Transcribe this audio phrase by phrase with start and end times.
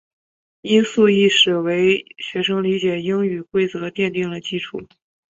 [0.63, 4.81] 音素意识为学生理解英语规则奠定了基础。